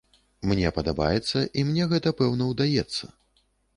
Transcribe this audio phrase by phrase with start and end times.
[0.51, 3.03] Мне падабаецца, і мне гэта, пэўна, удаецца.